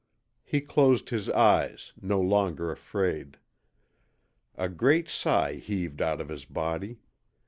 He 0.43 0.61
closed 0.61 1.11
his 1.11 1.29
eyes 1.29 1.93
no 2.01 2.19
longer 2.19 2.71
afraid. 2.71 3.37
A 4.55 4.67
great 4.67 5.07
sigh 5.07 5.57
heaved 5.57 6.01
out 6.01 6.19
of 6.19 6.29
his 6.29 6.43
body. 6.45 6.97